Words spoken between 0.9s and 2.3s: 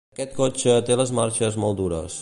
les marxes molt dures.